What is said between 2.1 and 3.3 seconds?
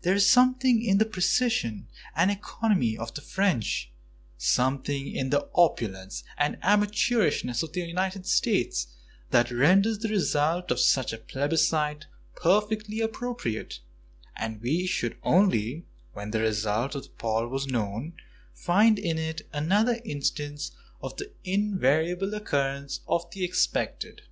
and economy of the